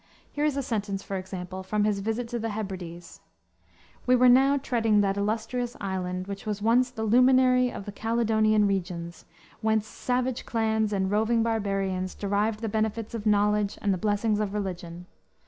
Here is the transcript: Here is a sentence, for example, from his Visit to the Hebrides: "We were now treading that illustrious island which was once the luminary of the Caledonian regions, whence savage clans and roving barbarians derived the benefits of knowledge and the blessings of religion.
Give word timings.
Here 0.31 0.45
is 0.45 0.57
a 0.57 0.63
sentence, 0.63 1.03
for 1.03 1.15
example, 1.15 1.61
from 1.61 1.83
his 1.83 1.99
Visit 1.99 2.27
to 2.29 2.39
the 2.39 2.49
Hebrides: 2.49 3.21
"We 4.07 4.15
were 4.15 4.27
now 4.29 4.57
treading 4.57 5.01
that 5.01 5.15
illustrious 5.15 5.77
island 5.79 6.25
which 6.25 6.47
was 6.47 6.59
once 6.59 6.89
the 6.89 7.03
luminary 7.03 7.71
of 7.71 7.85
the 7.85 7.91
Caledonian 7.91 8.65
regions, 8.65 9.25
whence 9.61 9.85
savage 9.85 10.43
clans 10.43 10.91
and 10.91 11.11
roving 11.11 11.43
barbarians 11.43 12.15
derived 12.15 12.61
the 12.61 12.67
benefits 12.67 13.13
of 13.13 13.27
knowledge 13.27 13.77
and 13.79 13.93
the 13.93 13.97
blessings 14.01 14.39
of 14.39 14.55
religion. 14.55 15.05